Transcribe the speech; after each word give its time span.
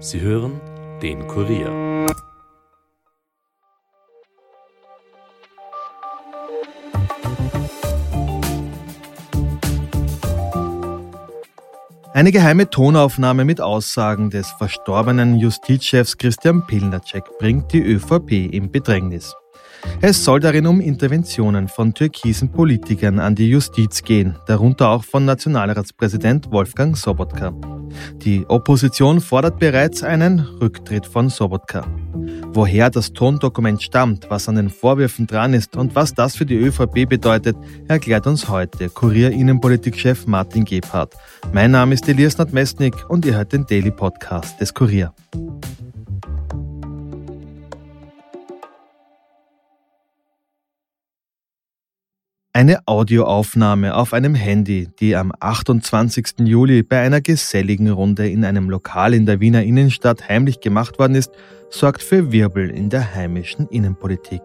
Sie 0.00 0.20
hören 0.20 0.60
den 1.02 1.26
Kurier. 1.26 2.06
Eine 12.14 12.32
geheime 12.32 12.70
Tonaufnahme 12.70 13.44
mit 13.44 13.60
Aussagen 13.60 14.30
des 14.30 14.48
verstorbenen 14.52 15.38
Justizchefs 15.38 16.16
Christian 16.16 16.64
Pilnacek 16.66 17.24
bringt 17.38 17.72
die 17.72 17.82
ÖVP 17.82 18.52
in 18.52 18.70
Bedrängnis. 18.70 19.34
Es 20.00 20.24
soll 20.24 20.40
darin 20.40 20.66
um 20.66 20.80
Interventionen 20.80 21.68
von 21.68 21.94
türkisen 21.94 22.50
Politikern 22.50 23.18
an 23.18 23.34
die 23.34 23.50
Justiz 23.50 24.02
gehen, 24.02 24.36
darunter 24.46 24.90
auch 24.90 25.04
von 25.04 25.24
Nationalratspräsident 25.24 26.50
Wolfgang 26.50 26.96
Sobotka. 26.96 27.52
Die 28.22 28.44
Opposition 28.48 29.20
fordert 29.20 29.58
bereits 29.58 30.02
einen 30.02 30.40
Rücktritt 30.40 31.06
von 31.06 31.28
Sobotka. 31.30 31.86
Woher 32.52 32.90
das 32.90 33.12
Tondokument 33.12 33.82
stammt, 33.82 34.30
was 34.30 34.48
an 34.48 34.56
den 34.56 34.70
Vorwürfen 34.70 35.26
dran 35.26 35.54
ist 35.54 35.76
und 35.76 35.94
was 35.94 36.14
das 36.14 36.36
für 36.36 36.46
die 36.46 36.56
ÖVP 36.56 37.08
bedeutet, 37.08 37.56
erklärt 37.88 38.26
uns 38.26 38.48
heute 38.48 38.88
Kurier 38.88 39.30
Innenpolitikchef 39.30 40.26
Martin 40.26 40.64
Gebhardt. 40.64 41.14
Mein 41.52 41.70
Name 41.70 41.94
ist 41.94 42.08
Elias 42.08 42.38
Nordmestnik 42.38 42.94
und 43.08 43.24
ihr 43.24 43.36
hört 43.36 43.52
den 43.52 43.66
Daily 43.66 43.90
Podcast 43.90 44.60
des 44.60 44.74
Kurier. 44.74 45.12
Eine 52.58 52.80
Audioaufnahme 52.86 53.94
auf 53.94 54.12
einem 54.12 54.34
Handy, 54.34 54.88
die 54.98 55.14
am 55.14 55.30
28. 55.38 56.40
Juli 56.40 56.82
bei 56.82 56.98
einer 56.98 57.20
geselligen 57.20 57.88
Runde 57.88 58.28
in 58.28 58.44
einem 58.44 58.68
Lokal 58.68 59.14
in 59.14 59.26
der 59.26 59.38
Wiener 59.38 59.62
Innenstadt 59.62 60.28
heimlich 60.28 60.58
gemacht 60.58 60.98
worden 60.98 61.14
ist, 61.14 61.30
sorgt 61.70 62.02
für 62.02 62.32
Wirbel 62.32 62.68
in 62.68 62.90
der 62.90 63.14
heimischen 63.14 63.68
Innenpolitik. 63.68 64.42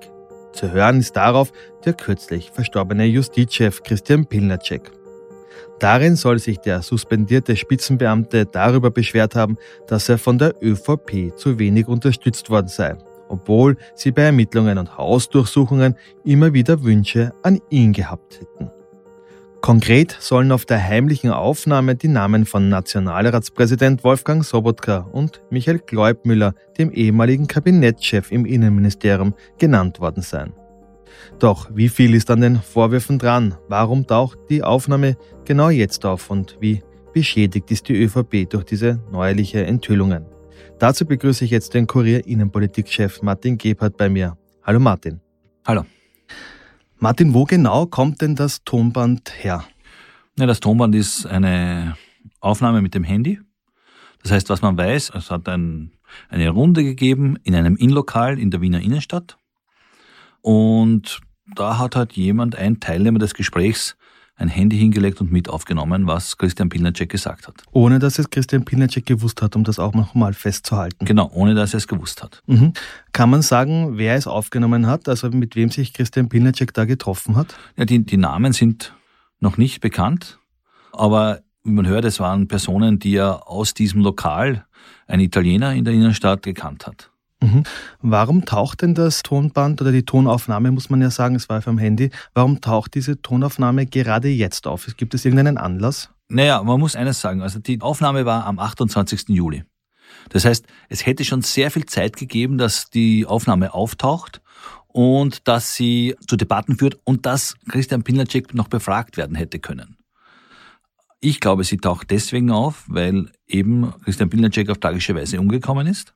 Zu 0.51 0.71
hören 0.71 0.99
ist 0.99 1.15
darauf 1.15 1.51
der 1.85 1.93
kürzlich 1.93 2.51
verstorbene 2.51 3.05
Justizchef 3.05 3.81
Christian 3.81 4.27
Pilnacek. 4.27 4.91
Darin 5.79 6.15
soll 6.15 6.37
sich 6.37 6.59
der 6.59 6.83
suspendierte 6.83 7.55
Spitzenbeamte 7.55 8.45
darüber 8.45 8.91
beschwert 8.91 9.33
haben, 9.33 9.57
dass 9.87 10.07
er 10.07 10.19
von 10.19 10.37
der 10.37 10.53
ÖVP 10.61 11.35
zu 11.35 11.57
wenig 11.57 11.87
unterstützt 11.87 12.51
worden 12.51 12.67
sei 12.67 12.95
obwohl 13.33 13.77
sie 13.95 14.11
bei 14.11 14.23
Ermittlungen 14.23 14.77
und 14.77 14.97
Hausdurchsuchungen 14.97 15.95
immer 16.23 16.53
wieder 16.53 16.83
Wünsche 16.83 17.33
an 17.41 17.59
ihn 17.69 17.91
gehabt 17.91 18.39
hätten. 18.39 18.69
Konkret 19.61 20.15
sollen 20.19 20.51
auf 20.51 20.65
der 20.65 20.83
heimlichen 20.83 21.31
Aufnahme 21.31 21.95
die 21.95 22.09
Namen 22.09 22.45
von 22.45 22.67
Nationalratspräsident 22.67 24.03
Wolfgang 24.03 24.43
Sobotka 24.43 25.07
und 25.11 25.41
Michael 25.49 25.79
Gleubmüller, 25.79 26.53
dem 26.77 26.91
ehemaligen 26.91 27.47
Kabinettschef 27.47 28.31
im 28.31 28.45
Innenministerium, 28.45 29.33
genannt 29.57 30.01
worden 30.01 30.21
sein. 30.21 30.51
Doch 31.39 31.69
wie 31.73 31.89
viel 31.89 32.13
ist 32.13 32.29
an 32.29 32.41
den 32.41 32.57
Vorwürfen 32.57 33.19
dran? 33.19 33.55
Warum 33.69 34.05
taucht 34.05 34.37
die 34.49 34.63
Aufnahme 34.63 35.15
genau 35.45 35.69
jetzt 35.69 36.05
auf 36.05 36.29
und 36.29 36.57
wie 36.59 36.83
beschädigt 37.13 37.71
ist 37.71 37.87
die 37.87 38.03
ÖVP 38.03 38.49
durch 38.49 38.65
diese 38.65 38.99
neuerliche 39.11 39.65
Enthüllungen? 39.65 40.32
Dazu 40.79 41.05
begrüße 41.05 41.45
ich 41.45 41.51
jetzt 41.51 41.73
den 41.73 41.87
Kurier 41.87 42.25
Innenpolitikchef 42.27 43.21
Martin 43.21 43.57
Gebhardt 43.57 43.97
bei 43.97 44.09
mir. 44.09 44.37
Hallo 44.63 44.79
Martin. 44.79 45.21
Hallo. 45.65 45.85
Martin, 46.97 47.33
wo 47.33 47.43
genau 47.43 47.85
kommt 47.85 48.21
denn 48.21 48.35
das 48.35 48.63
Tonband 48.63 49.33
her? 49.43 49.63
Ja, 50.37 50.45
das 50.45 50.59
Tonband 50.59 50.95
ist 50.95 51.25
eine 51.25 51.97
Aufnahme 52.39 52.81
mit 52.81 52.95
dem 52.95 53.03
Handy. 53.03 53.39
Das 54.21 54.31
heißt, 54.31 54.49
was 54.49 54.61
man 54.61 54.77
weiß, 54.77 55.11
es 55.15 55.29
hat 55.29 55.47
ein, 55.49 55.91
eine 56.29 56.49
Runde 56.49 56.83
gegeben 56.83 57.37
in 57.43 57.55
einem 57.55 57.75
Innenlokal 57.75 58.39
in 58.39 58.51
der 58.51 58.61
Wiener 58.61 58.81
Innenstadt. 58.81 59.37
Und 60.41 61.21
da 61.55 61.77
hat 61.77 61.95
halt 61.95 62.13
jemand, 62.13 62.55
ein 62.55 62.79
Teilnehmer 62.79 63.19
des 63.19 63.33
Gesprächs, 63.33 63.97
ein 64.35 64.47
Handy 64.47 64.77
hingelegt 64.77 65.21
und 65.21 65.31
mit 65.31 65.49
aufgenommen, 65.49 66.07
was 66.07 66.37
Christian 66.37 66.69
Pilnacek 66.69 67.09
gesagt 67.09 67.47
hat. 67.47 67.63
Ohne 67.71 67.99
dass 67.99 68.17
es 68.17 68.29
Christian 68.29 68.65
Pilnacek 68.65 69.05
gewusst 69.05 69.41
hat, 69.41 69.55
um 69.55 69.63
das 69.63 69.79
auch 69.79 69.93
nochmal 69.93 70.33
festzuhalten. 70.33 71.05
Genau, 71.05 71.29
ohne 71.33 71.53
dass 71.53 71.73
er 71.73 71.77
es 71.77 71.87
gewusst 71.87 72.23
hat. 72.23 72.41
Mhm. 72.47 72.73
Kann 73.11 73.29
man 73.29 73.41
sagen, 73.41 73.97
wer 73.97 74.15
es 74.15 74.25
aufgenommen 74.25 74.87
hat, 74.87 75.07
also 75.07 75.29
mit 75.29 75.55
wem 75.55 75.69
sich 75.69 75.93
Christian 75.93 76.29
Pilnacek 76.29 76.73
da 76.73 76.85
getroffen 76.85 77.35
hat? 77.35 77.55
Ja, 77.77 77.85
die, 77.85 78.03
die 78.03 78.17
Namen 78.17 78.53
sind 78.53 78.93
noch 79.39 79.57
nicht 79.57 79.81
bekannt, 79.81 80.39
aber 80.91 81.41
wie 81.63 81.71
man 81.71 81.87
hört, 81.87 82.05
es 82.05 82.19
waren 82.19 82.47
Personen, 82.47 82.99
die 82.99 83.15
er 83.15 83.47
aus 83.47 83.73
diesem 83.73 84.01
Lokal, 84.01 84.65
ein 85.07 85.19
Italiener 85.19 85.73
in 85.73 85.85
der 85.85 85.93
Innenstadt, 85.93 86.43
gekannt 86.43 86.87
hat. 86.87 87.11
Mhm. 87.43 87.63
Warum 88.01 88.45
taucht 88.45 88.81
denn 88.83 88.95
das 88.95 89.21
Tonband 89.21 89.81
oder 89.81 89.91
die 89.91 90.05
Tonaufnahme, 90.05 90.71
muss 90.71 90.89
man 90.89 91.01
ja 91.01 91.11
sagen, 91.11 91.35
es 91.35 91.49
war 91.49 91.61
vom 91.61 91.77
Handy, 91.77 92.09
warum 92.33 92.61
taucht 92.61 92.95
diese 92.95 93.21
Tonaufnahme 93.21 93.85
gerade 93.85 94.29
jetzt 94.29 94.65
auf? 94.65 94.87
Gibt 94.95 95.13
es 95.13 95.25
irgendeinen 95.25 95.57
Anlass? 95.57 96.09
Naja, 96.29 96.63
man 96.63 96.79
muss 96.79 96.95
eines 96.95 97.19
sagen, 97.19 97.41
also 97.41 97.59
die 97.59 97.81
Aufnahme 97.81 98.25
war 98.25 98.45
am 98.45 98.59
28. 98.59 99.27
Juli. 99.27 99.63
Das 100.29 100.45
heißt, 100.45 100.65
es 100.87 101.05
hätte 101.05 101.25
schon 101.25 101.41
sehr 101.41 101.69
viel 101.69 101.85
Zeit 101.85 102.15
gegeben, 102.15 102.57
dass 102.57 102.89
die 102.89 103.25
Aufnahme 103.25 103.73
auftaucht 103.73 104.41
und 104.87 105.45
dass 105.47 105.75
sie 105.75 106.15
zu 106.27 106.37
Debatten 106.37 106.77
führt 106.77 106.97
und 107.03 107.25
dass 107.25 107.55
Christian 107.67 108.03
Pilnacek 108.03 108.53
noch 108.53 108.69
befragt 108.69 109.17
werden 109.17 109.35
hätte 109.35 109.59
können. 109.59 109.97
Ich 111.19 111.41
glaube, 111.41 111.65
sie 111.65 111.77
taucht 111.77 112.09
deswegen 112.09 112.51
auf, 112.51 112.85
weil 112.87 113.31
eben 113.47 113.93
Christian 114.05 114.29
Pilnacek 114.29 114.69
auf 114.69 114.77
tragische 114.77 115.15
Weise 115.15 115.39
umgekommen 115.41 115.87
ist 115.87 116.13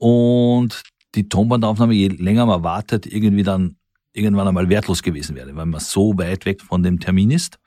und 0.00 0.82
die 1.14 1.28
Tonbandaufnahme, 1.28 1.92
je 1.92 2.08
länger 2.08 2.46
man 2.46 2.64
wartet, 2.64 3.06
irgendwie 3.06 3.42
dann 3.42 3.76
irgendwann 4.14 4.48
einmal 4.48 4.70
wertlos 4.70 5.02
gewesen 5.02 5.36
wäre, 5.36 5.54
weil 5.54 5.66
man 5.66 5.80
so 5.80 6.16
weit 6.16 6.46
weg 6.46 6.62
von 6.62 6.82
dem 6.82 7.00
Termin 7.00 7.30
ist. 7.30 7.58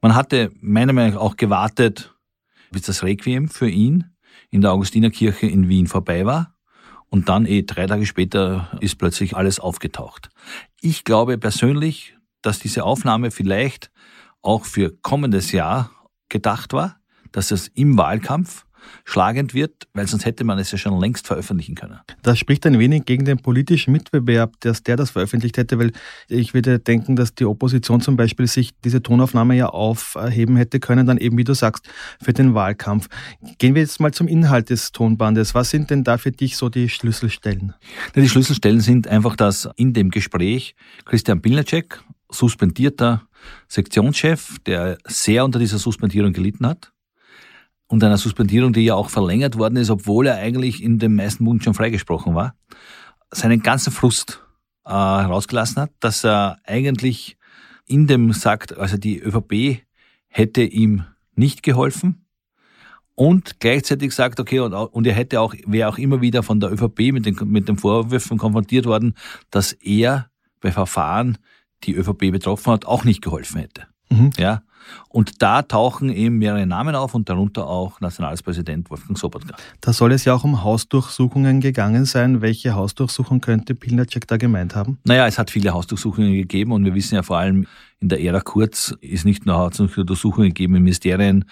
Man 0.00 0.14
hatte 0.14 0.50
meiner 0.60 0.94
Meinung 0.94 1.14
nach 1.14 1.20
auch 1.20 1.36
gewartet, 1.36 2.14
bis 2.70 2.82
das 2.82 3.02
Requiem 3.02 3.48
für 3.48 3.68
ihn 3.68 4.04
in 4.50 4.62
der 4.62 4.72
Augustinerkirche 4.72 5.46
in 5.46 5.68
Wien 5.68 5.86
vorbei 5.86 6.24
war. 6.24 6.54
Und 7.08 7.28
dann, 7.28 7.44
eh 7.44 7.62
drei 7.62 7.86
Tage 7.86 8.06
später, 8.06 8.76
ist 8.80 8.96
plötzlich 8.96 9.36
alles 9.36 9.60
aufgetaucht. 9.60 10.30
Ich 10.80 11.04
glaube 11.04 11.36
persönlich, 11.36 12.16
dass 12.40 12.58
diese 12.58 12.84
Aufnahme 12.84 13.30
vielleicht 13.30 13.90
auch 14.40 14.64
für 14.64 14.96
kommendes 15.02 15.52
Jahr 15.52 15.90
gedacht 16.30 16.72
war, 16.72 17.00
dass 17.32 17.50
es 17.50 17.68
im 17.68 17.98
Wahlkampf 17.98 18.65
schlagend 19.04 19.54
wird, 19.54 19.88
weil 19.94 20.06
sonst 20.06 20.24
hätte 20.24 20.44
man 20.44 20.58
es 20.58 20.70
ja 20.70 20.78
schon 20.78 20.98
längst 21.00 21.26
veröffentlichen 21.26 21.74
können. 21.74 21.98
Das 22.22 22.38
spricht 22.38 22.66
ein 22.66 22.78
wenig 22.78 23.04
gegen 23.04 23.24
den 23.24 23.38
politischen 23.38 23.92
Mitbewerb, 23.92 24.54
dass 24.60 24.82
der 24.82 24.96
das 24.96 25.10
veröffentlicht 25.10 25.56
hätte, 25.56 25.78
weil 25.78 25.92
ich 26.28 26.54
würde 26.54 26.78
denken, 26.78 27.16
dass 27.16 27.34
die 27.34 27.44
Opposition 27.44 28.00
zum 28.00 28.16
Beispiel 28.16 28.46
sich 28.46 28.72
diese 28.84 29.02
Tonaufnahme 29.02 29.56
ja 29.56 29.66
aufheben 29.68 30.56
hätte 30.56 30.80
können, 30.80 31.06
dann 31.06 31.18
eben, 31.18 31.38
wie 31.38 31.44
du 31.44 31.54
sagst, 31.54 31.88
für 32.22 32.32
den 32.32 32.54
Wahlkampf. 32.54 33.08
Gehen 33.58 33.74
wir 33.74 33.82
jetzt 33.82 34.00
mal 34.00 34.12
zum 34.12 34.28
Inhalt 34.28 34.70
des 34.70 34.92
Tonbandes. 34.92 35.54
Was 35.54 35.70
sind 35.70 35.90
denn 35.90 36.04
da 36.04 36.18
für 36.18 36.32
dich 36.32 36.56
so 36.56 36.68
die 36.68 36.88
Schlüsselstellen? 36.88 37.74
Die 38.14 38.28
Schlüsselstellen 38.28 38.80
sind 38.80 39.08
einfach, 39.08 39.36
dass 39.36 39.68
in 39.76 39.92
dem 39.92 40.10
Gespräch 40.10 40.74
Christian 41.04 41.42
Pilnacek, 41.42 42.02
suspendierter 42.28 43.22
Sektionschef, 43.68 44.58
der 44.66 44.98
sehr 45.06 45.44
unter 45.44 45.58
dieser 45.58 45.78
Suspendierung 45.78 46.32
gelitten 46.32 46.66
hat, 46.66 46.92
und 47.88 48.02
einer 48.02 48.18
Suspendierung, 48.18 48.72
die 48.72 48.84
ja 48.84 48.94
auch 48.94 49.10
verlängert 49.10 49.58
worden 49.58 49.76
ist, 49.76 49.90
obwohl 49.90 50.26
er 50.26 50.36
eigentlich 50.36 50.82
in 50.82 50.98
den 50.98 51.14
meisten 51.14 51.44
Punkten 51.44 51.64
schon 51.64 51.74
freigesprochen 51.74 52.34
war, 52.34 52.54
seinen 53.30 53.62
ganzen 53.62 53.92
Frust 53.92 54.42
äh, 54.84 54.90
herausgelassen 54.90 55.82
hat, 55.82 55.90
dass 56.00 56.24
er 56.24 56.58
eigentlich 56.64 57.36
in 57.86 58.06
dem 58.06 58.32
sagt, 58.32 58.76
also 58.76 58.96
die 58.96 59.20
ÖVP 59.20 59.82
hätte 60.28 60.62
ihm 60.62 61.04
nicht 61.34 61.62
geholfen 61.62 62.26
und 63.14 63.60
gleichzeitig 63.60 64.12
sagt, 64.12 64.40
okay, 64.40 64.60
und, 64.60 64.74
und 64.74 65.06
er 65.06 65.14
hätte 65.14 65.40
auch, 65.40 65.54
wäre 65.66 65.88
auch 65.88 65.98
immer 65.98 66.20
wieder 66.20 66.42
von 66.42 66.60
der 66.60 66.72
ÖVP 66.72 67.12
mit 67.12 67.26
den, 67.26 67.36
mit 67.44 67.68
den 67.68 67.78
Vorwürfen 67.78 68.38
konfrontiert 68.38 68.86
worden, 68.86 69.14
dass 69.50 69.72
er 69.72 70.30
bei 70.60 70.72
Verfahren, 70.72 71.38
die 71.84 71.94
ÖVP 71.94 72.30
betroffen 72.32 72.72
hat, 72.72 72.84
auch 72.84 73.04
nicht 73.04 73.22
geholfen 73.22 73.60
hätte. 73.60 73.86
Mhm. 74.08 74.30
Ja. 74.38 74.62
Und 75.08 75.42
da 75.42 75.62
tauchen 75.62 76.10
eben 76.10 76.38
mehrere 76.38 76.66
Namen 76.66 76.94
auf 76.94 77.14
und 77.14 77.28
darunter 77.28 77.66
auch 77.66 78.00
Nationalratspräsident 78.00 78.90
Wolfgang 78.90 79.18
Sobotka. 79.18 79.56
Da 79.80 79.92
soll 79.92 80.12
es 80.12 80.24
ja 80.24 80.34
auch 80.34 80.44
um 80.44 80.62
Hausdurchsuchungen 80.62 81.60
gegangen 81.60 82.04
sein. 82.04 82.40
Welche 82.40 82.74
Hausdurchsuchung 82.74 83.40
könnte 83.40 83.74
Pilnacek 83.74 84.26
da 84.28 84.36
gemeint 84.36 84.76
haben? 84.76 84.98
Naja, 85.04 85.26
es 85.26 85.38
hat 85.38 85.50
viele 85.50 85.72
Hausdurchsuchungen 85.72 86.32
gegeben 86.32 86.72
und 86.72 86.84
wir 86.84 86.94
wissen 86.94 87.16
ja 87.16 87.22
vor 87.22 87.38
allem 87.38 87.66
in 87.98 88.08
der 88.08 88.20
Ära 88.20 88.40
Kurz 88.40 88.94
ist 89.00 89.24
nicht 89.24 89.46
nur 89.46 89.56
Hausdurchsuchungen 89.56 90.50
gegeben 90.50 90.76
in 90.76 90.82
Ministerien, 90.82 91.46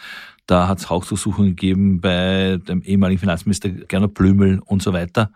da 0.46 0.68
hat 0.68 0.78
es 0.78 0.90
Hausdurchsuchungen 0.90 1.50
gegeben 1.50 2.00
bei 2.00 2.58
dem 2.68 2.82
ehemaligen 2.82 3.18
Finanzminister 3.18 3.70
Gernot 3.70 4.12
Blümel 4.12 4.60
und 4.64 4.82
so 4.82 4.92
weiter. 4.92 5.30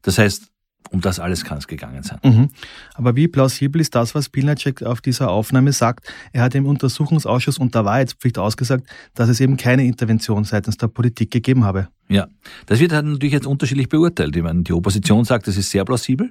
Das 0.00 0.16
heißt, 0.16 0.53
Um 0.90 1.00
das 1.00 1.18
alles 1.18 1.44
kann 1.44 1.58
es 1.58 1.66
gegangen 1.66 2.02
sein. 2.02 2.18
Mhm. 2.22 2.50
Aber 2.94 3.16
wie 3.16 3.26
plausibel 3.26 3.80
ist 3.80 3.94
das, 3.94 4.14
was 4.14 4.28
Pilnacek 4.28 4.82
auf 4.82 5.00
dieser 5.00 5.30
Aufnahme 5.30 5.72
sagt? 5.72 6.12
Er 6.32 6.42
hat 6.42 6.54
im 6.54 6.66
Untersuchungsausschuss 6.66 7.58
unter 7.58 7.84
Wahrheitspflicht 7.84 8.38
ausgesagt, 8.38 8.86
dass 9.14 9.28
es 9.28 9.40
eben 9.40 9.56
keine 9.56 9.84
Intervention 9.84 10.44
seitens 10.44 10.76
der 10.76 10.88
Politik 10.88 11.30
gegeben 11.30 11.64
habe. 11.64 11.88
Ja, 12.08 12.28
das 12.66 12.80
wird 12.80 12.92
halt 12.92 13.06
natürlich 13.06 13.32
jetzt 13.32 13.46
unterschiedlich 13.46 13.88
beurteilt. 13.88 14.36
Ich 14.36 14.42
meine, 14.42 14.62
die 14.62 14.72
Opposition 14.72 15.24
sagt, 15.24 15.46
das 15.46 15.56
ist 15.56 15.70
sehr 15.70 15.84
plausibel. 15.84 16.30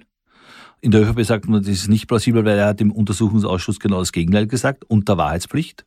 In 0.82 0.92
der 0.92 1.02
ÖVP 1.02 1.24
sagt 1.24 1.48
man, 1.48 1.62
das 1.62 1.70
ist 1.70 1.88
nicht 1.88 2.08
plausibel, 2.08 2.46
weil 2.46 2.58
er 2.58 2.68
hat 2.68 2.82
im 2.82 2.92
Untersuchungsausschuss 2.92 3.80
genau 3.80 4.00
das 4.00 4.12
Gegenteil 4.12 4.48
gesagt, 4.48 4.84
unter 4.86 5.18
Wahrheitspflicht. 5.18 5.86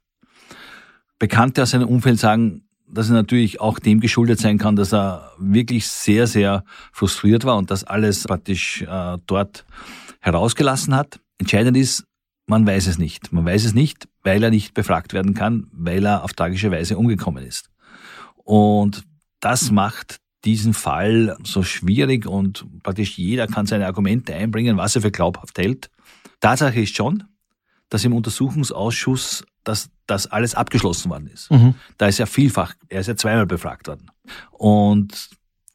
Bekannte 1.18 1.62
aus 1.62 1.70
seinem 1.70 1.88
Umfeld 1.88 2.18
sagen, 2.18 2.65
dass 2.88 3.08
er 3.08 3.14
natürlich 3.14 3.60
auch 3.60 3.78
dem 3.78 4.00
geschuldet 4.00 4.38
sein 4.40 4.58
kann, 4.58 4.76
dass 4.76 4.92
er 4.92 5.32
wirklich 5.38 5.86
sehr, 5.88 6.26
sehr 6.26 6.64
frustriert 6.92 7.44
war 7.44 7.56
und 7.56 7.70
das 7.70 7.84
alles 7.84 8.24
praktisch 8.24 8.82
äh, 8.82 9.18
dort 9.26 9.64
herausgelassen 10.20 10.94
hat. 10.94 11.20
Entscheidend 11.38 11.76
ist, 11.76 12.04
man 12.46 12.66
weiß 12.66 12.86
es 12.86 12.98
nicht. 12.98 13.32
Man 13.32 13.44
weiß 13.44 13.64
es 13.64 13.74
nicht, 13.74 14.08
weil 14.22 14.42
er 14.42 14.50
nicht 14.50 14.74
befragt 14.74 15.12
werden 15.12 15.34
kann, 15.34 15.66
weil 15.72 16.04
er 16.06 16.22
auf 16.22 16.32
tragische 16.32 16.70
Weise 16.70 16.96
umgekommen 16.96 17.44
ist. 17.44 17.70
Und 18.36 19.04
das 19.40 19.70
macht 19.70 20.18
diesen 20.44 20.74
Fall 20.74 21.36
so 21.42 21.62
schwierig 21.62 22.26
und 22.26 22.64
praktisch 22.84 23.18
jeder 23.18 23.48
kann 23.48 23.66
seine 23.66 23.86
Argumente 23.86 24.34
einbringen, 24.34 24.76
was 24.76 24.94
er 24.94 25.02
für 25.02 25.10
glaubhaft 25.10 25.58
hält. 25.58 25.90
Tatsache 26.40 26.80
ist 26.80 26.94
schon, 26.94 27.24
dass 27.88 28.04
im 28.04 28.12
Untersuchungsausschuss 28.12 29.44
dass 29.66 29.90
das 30.06 30.28
alles 30.28 30.54
abgeschlossen 30.54 31.10
worden 31.10 31.28
ist. 31.32 31.50
Mhm. 31.50 31.74
Da 31.98 32.06
ist 32.06 32.18
ja 32.18 32.26
vielfach, 32.26 32.74
er 32.88 33.00
ist 33.00 33.08
ja 33.08 33.16
zweimal 33.16 33.46
befragt 33.46 33.88
worden. 33.88 34.10
Und 34.52 35.28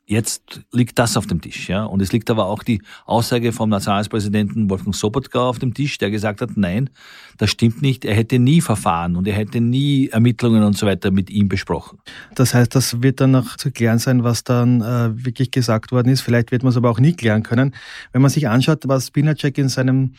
jetzt 0.05 0.61
liegt 0.71 0.97
das 0.97 1.17
auf 1.17 1.27
dem 1.27 1.41
Tisch, 1.41 1.67
ja. 1.67 1.83
Und 1.83 2.01
es 2.01 2.13
liegt 2.13 2.29
aber 2.29 2.45
auch 2.45 2.63
die 2.63 2.81
Aussage 3.05 3.51
vom 3.51 3.69
Nationalratspräsidenten 3.69 4.69
Wolfgang 4.69 4.95
Sobotka 4.95 5.41
auf 5.41 5.59
dem 5.59 5.73
Tisch, 5.73 5.97
der 5.97 6.09
gesagt 6.09 6.41
hat, 6.41 6.51
nein, 6.55 6.89
das 7.37 7.49
stimmt 7.49 7.81
nicht. 7.81 8.05
Er 8.05 8.15
hätte 8.15 8.39
nie 8.39 8.61
Verfahren 8.61 9.17
und 9.17 9.27
er 9.27 9.33
hätte 9.33 9.59
nie 9.59 10.07
Ermittlungen 10.07 10.63
und 10.63 10.77
so 10.77 10.87
weiter 10.87 11.11
mit 11.11 11.29
ihm 11.29 11.49
besprochen. 11.49 11.99
Das 12.35 12.53
heißt, 12.53 12.73
das 12.73 13.01
wird 13.01 13.19
dann 13.19 13.31
noch 13.31 13.57
zu 13.57 13.71
klären 13.71 13.99
sein, 13.99 14.23
was 14.23 14.45
dann 14.45 14.81
äh, 14.81 15.25
wirklich 15.25 15.51
gesagt 15.51 15.91
worden 15.91 16.09
ist. 16.09 16.21
Vielleicht 16.21 16.51
wird 16.51 16.63
man 16.63 16.71
es 16.71 16.77
aber 16.77 16.89
auch 16.89 16.99
nie 16.99 17.13
klären 17.13 17.43
können. 17.43 17.75
Wenn 18.13 18.21
man 18.21 18.31
sich 18.31 18.47
anschaut, 18.47 18.83
was 18.85 19.11
Pinacek 19.11 19.57
in 19.57 19.67
seinem 19.67 20.13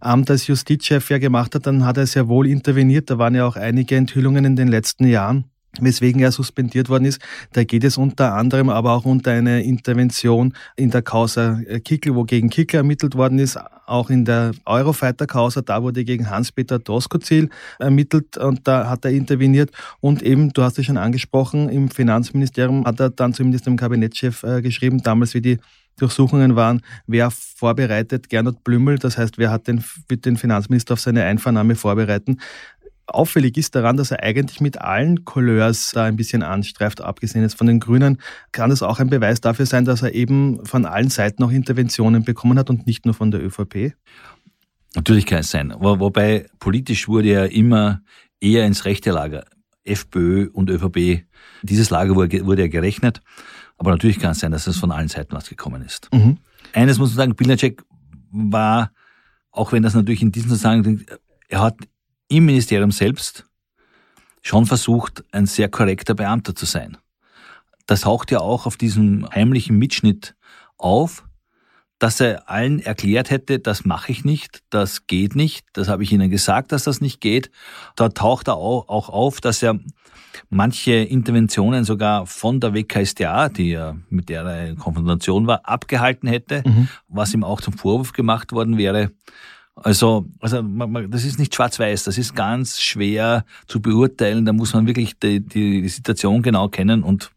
Amt 0.00 0.30
als 0.30 0.46
Justizchef 0.46 1.10
ja 1.10 1.18
gemacht 1.18 1.54
hat, 1.54 1.66
dann 1.66 1.84
hat 1.84 1.96
er 1.96 2.06
sehr 2.06 2.28
wohl 2.28 2.46
interveniert. 2.46 3.10
Da 3.10 3.18
waren 3.18 3.34
ja 3.34 3.46
auch 3.46 3.56
einige 3.56 3.96
Enthüllungen 3.96 4.44
in 4.44 4.56
den 4.56 4.68
letzten 4.68 5.06
Jahren 5.06 5.44
weswegen 5.80 6.20
er 6.20 6.32
suspendiert 6.32 6.88
worden 6.88 7.04
ist. 7.04 7.20
Da 7.52 7.64
geht 7.64 7.84
es 7.84 7.96
unter 7.96 8.34
anderem 8.34 8.68
aber 8.68 8.92
auch 8.92 9.04
unter 9.04 9.32
eine 9.32 9.62
Intervention 9.62 10.54
in 10.76 10.90
der 10.90 11.02
Causa 11.02 11.60
Kickel, 11.84 12.14
wo 12.14 12.24
gegen 12.24 12.50
Kickel 12.50 12.78
ermittelt 12.78 13.14
worden 13.14 13.38
ist, 13.38 13.58
auch 13.86 14.10
in 14.10 14.24
der 14.24 14.52
Eurofighter-Causa, 14.64 15.62
da 15.62 15.82
wurde 15.82 16.04
gegen 16.04 16.28
Hans-Peter 16.28 16.78
Doskozil 16.78 17.50
ermittelt 17.78 18.36
und 18.36 18.66
da 18.66 18.88
hat 18.88 19.04
er 19.04 19.12
interveniert 19.12 19.70
und 20.00 20.22
eben, 20.22 20.52
du 20.52 20.62
hast 20.62 20.78
es 20.78 20.86
schon 20.86 20.96
angesprochen, 20.96 21.68
im 21.68 21.88
Finanzministerium 21.88 22.84
hat 22.84 22.98
er 22.98 23.10
dann 23.10 23.32
zumindest 23.32 23.66
dem 23.66 23.76
Kabinettschef 23.76 24.42
äh, 24.42 24.60
geschrieben, 24.60 25.02
damals 25.02 25.34
wie 25.34 25.40
die 25.40 25.58
Durchsuchungen 25.96 26.56
waren, 26.56 26.82
wer 27.06 27.30
vorbereitet, 27.30 28.28
Gernot 28.28 28.64
Blümel, 28.64 28.98
das 28.98 29.16
heißt, 29.16 29.38
wer 29.38 29.50
hat 29.50 29.66
den, 29.66 29.82
wird 30.08 30.26
den 30.26 30.36
Finanzminister 30.36 30.94
auf 30.94 31.00
seine 31.00 31.24
Einvernahme 31.24 31.74
vorbereiten. 31.74 32.38
Auffällig 33.06 33.56
ist 33.56 33.74
daran, 33.74 33.96
dass 33.96 34.10
er 34.10 34.22
eigentlich 34.22 34.60
mit 34.60 34.80
allen 34.80 35.24
Couleurs 35.24 35.92
da 35.94 36.04
ein 36.04 36.16
bisschen 36.16 36.42
anstreift, 36.42 37.00
abgesehen 37.00 37.42
jetzt 37.42 37.56
von 37.56 37.68
den 37.68 37.80
Grünen, 37.80 38.20
kann 38.52 38.70
das 38.70 38.82
auch 38.82 38.98
ein 38.98 39.08
Beweis 39.08 39.40
dafür 39.40 39.64
sein, 39.64 39.84
dass 39.84 40.02
er 40.02 40.12
eben 40.12 40.64
von 40.66 40.84
allen 40.84 41.08
Seiten 41.08 41.42
auch 41.44 41.52
Interventionen 41.52 42.24
bekommen 42.24 42.58
hat 42.58 42.68
und 42.68 42.86
nicht 42.86 43.06
nur 43.06 43.14
von 43.14 43.30
der 43.30 43.44
ÖVP? 43.44 43.94
Natürlich 44.96 45.26
kann 45.26 45.40
es 45.40 45.50
sein. 45.50 45.72
Wobei 45.78 46.46
politisch 46.58 47.06
wurde 47.06 47.28
er 47.28 47.52
immer 47.52 48.02
eher 48.40 48.66
ins 48.66 48.84
rechte 48.84 49.12
Lager, 49.12 49.44
FPÖ 49.84 50.48
und 50.52 50.68
ÖVP. 50.68 51.24
Dieses 51.62 51.90
Lager 51.90 52.16
wurde 52.16 52.62
ja 52.62 52.68
gerechnet. 52.68 53.22
Aber 53.76 53.90
natürlich 53.90 54.18
kann 54.18 54.32
es 54.32 54.40
sein, 54.40 54.52
dass 54.52 54.66
es 54.66 54.78
von 54.78 54.90
allen 54.90 55.08
Seiten 55.08 55.34
was 55.34 55.48
gekommen 55.48 55.82
ist. 55.82 56.12
Mhm. 56.12 56.38
Eines 56.72 56.98
muss 56.98 57.10
man 57.10 57.16
sagen, 57.16 57.36
Pilnacek 57.36 57.82
war, 58.30 58.90
auch 59.50 59.72
wenn 59.72 59.82
das 59.82 59.94
natürlich 59.94 60.22
in 60.22 60.32
diesem 60.32 60.50
Zusammenhang, 60.50 61.04
er 61.48 61.60
hat 61.60 61.76
im 62.28 62.46
Ministerium 62.46 62.90
selbst 62.90 63.44
schon 64.42 64.66
versucht, 64.66 65.24
ein 65.32 65.46
sehr 65.46 65.68
korrekter 65.68 66.14
Beamter 66.14 66.54
zu 66.54 66.66
sein. 66.66 66.96
Das 67.86 68.02
taucht 68.02 68.30
ja 68.30 68.40
auch 68.40 68.66
auf 68.66 68.76
diesem 68.76 69.28
heimlichen 69.30 69.78
Mitschnitt 69.78 70.34
auf, 70.76 71.24
dass 71.98 72.20
er 72.20 72.50
allen 72.50 72.80
erklärt 72.80 73.30
hätte, 73.30 73.58
das 73.58 73.84
mache 73.84 74.12
ich 74.12 74.24
nicht, 74.24 74.62
das 74.70 75.06
geht 75.06 75.34
nicht, 75.34 75.66
das 75.72 75.88
habe 75.88 76.02
ich 76.02 76.12
Ihnen 76.12 76.30
gesagt, 76.30 76.72
dass 76.72 76.84
das 76.84 77.00
nicht 77.00 77.20
geht. 77.20 77.50
Da 77.94 78.10
taucht 78.10 78.48
er 78.48 78.56
auch 78.56 79.08
auf, 79.08 79.40
dass 79.40 79.62
er 79.62 79.78
manche 80.50 80.92
Interventionen 80.92 81.84
sogar 81.84 82.26
von 82.26 82.60
der 82.60 82.74
WKStA, 82.74 83.48
die 83.48 83.70
ja 83.70 83.96
mit 84.10 84.28
der 84.28 84.42
er 84.42 84.68
in 84.68 84.76
Konfrontation 84.76 85.46
war, 85.46 85.66
abgehalten 85.66 86.28
hätte, 86.28 86.62
mhm. 86.66 86.88
was 87.08 87.32
ihm 87.32 87.44
auch 87.44 87.60
zum 87.60 87.72
Vorwurf 87.74 88.12
gemacht 88.12 88.52
worden 88.52 88.76
wäre. 88.76 89.12
Also, 89.74 90.26
also 90.40 90.62
das 91.08 91.24
ist 91.24 91.38
nicht 91.38 91.54
schwarz-weiß, 91.54 92.04
das 92.04 92.16
ist 92.16 92.34
ganz 92.34 92.80
schwer 92.80 93.44
zu 93.66 93.80
beurteilen. 93.80 94.46
Da 94.46 94.52
muss 94.52 94.72
man 94.72 94.86
wirklich 94.86 95.18
die, 95.18 95.40
die, 95.40 95.82
die 95.82 95.88
Situation 95.88 96.42
genau 96.42 96.68
kennen 96.68 97.02
und 97.02 97.30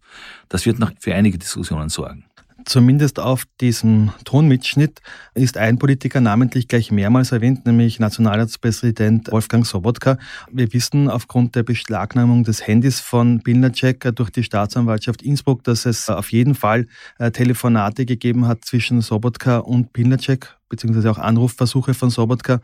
das 0.48 0.66
wird 0.66 0.80
noch 0.80 0.92
für 1.00 1.14
einige 1.14 1.38
Diskussionen 1.38 1.90
sorgen. 1.90 2.26
Zumindest 2.70 3.20
auf 3.20 3.46
diesem 3.62 4.12
Tonmitschnitt 4.26 5.02
ist 5.34 5.58
ein 5.58 5.80
Politiker 5.80 6.22
namentlich 6.22 6.68
gleich 6.68 6.92
mehrmals 6.92 7.32
erwähnt, 7.32 7.66
nämlich 7.66 8.00
Nationalratspräsident 8.00 9.32
Wolfgang 9.32 9.66
Sobotka. 9.66 10.20
Wir 10.52 10.72
wissen 10.72 11.10
aufgrund 11.10 11.56
der 11.56 11.64
Beschlagnahmung 11.64 12.44
des 12.44 12.68
Handys 12.68 13.00
von 13.00 13.40
Bilnacek 13.40 14.16
durch 14.16 14.30
die 14.30 14.44
Staatsanwaltschaft 14.44 15.24
Innsbruck, 15.24 15.64
dass 15.64 15.88
es 15.88 16.12
auf 16.12 16.32
jeden 16.32 16.54
Fall 16.54 16.86
äh, 17.18 17.32
Telefonate 17.32 18.06
gegeben 18.06 18.46
hat 18.46 18.64
zwischen 18.66 19.02
Sobotka 19.02 19.58
und 19.58 19.92
Bilnacek 19.92 20.56
beziehungsweise 20.70 21.10
auch 21.10 21.18
Anrufversuche 21.18 21.96
von 21.96 22.12
Sobotka. 22.12 22.62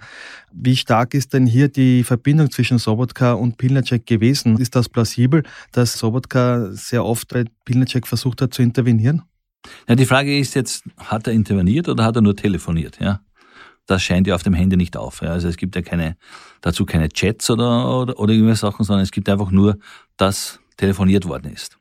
Wie 0.52 0.76
stark 0.76 1.16
ist 1.16 1.34
denn 1.34 1.48
hier 1.48 1.68
die 1.68 2.04
Verbindung 2.04 2.52
zwischen 2.52 2.78
Sobotka 2.78 3.34
und 3.34 3.58
Pilnacek 3.58 4.06
gewesen? 4.06 4.60
Ist 4.60 4.76
das 4.76 4.88
plausibel, 4.88 5.42
dass 5.72 5.94
Sobotka 5.94 6.70
sehr 6.74 7.04
oft 7.04 7.28
bei 7.30 7.46
Pilnacek 7.66 8.06
versucht 8.06 8.44
hat 8.44 8.54
zu 8.54 8.62
intervenieren? 8.62 9.24
Ja, 9.88 9.96
die 9.96 10.06
Frage 10.06 10.38
ist 10.38 10.56
jetzt, 10.56 10.84
hat 10.98 11.28
er 11.28 11.34
interveniert 11.34 11.90
oder 11.90 12.04
hat 12.04 12.16
er 12.16 12.22
nur 12.22 12.36
telefoniert? 12.36 13.00
Ja, 13.00 13.22
das 13.86 14.04
scheint 14.04 14.28
ja 14.28 14.36
auf 14.36 14.44
dem 14.44 14.54
Handy 14.54 14.78
nicht 14.78 14.98
auf. 14.98 15.22
Ja. 15.22 15.30
Also 15.30 15.48
es 15.48 15.58
gibt 15.58 15.76
ja 15.76 15.82
keine, 15.82 16.18
dazu 16.62 16.86
keine 16.86 17.10
Chats 17.10 17.50
oder, 17.50 18.00
oder, 18.02 18.20
oder 18.20 18.34
irgendwelche 18.34 18.62
Sachen, 18.62 18.84
sondern 18.84 19.04
es 19.04 19.12
gibt 19.12 19.30
einfach 19.30 19.52
nur, 19.52 19.78
dass 20.18 20.60
telefoniert 20.78 21.28
worden 21.28 21.52
ist. 21.52 21.78